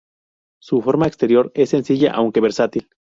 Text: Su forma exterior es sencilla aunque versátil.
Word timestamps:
Su 0.59 0.81
forma 0.81 1.05
exterior 1.05 1.51
es 1.53 1.69
sencilla 1.69 2.13
aunque 2.15 2.41
versátil. 2.41 2.89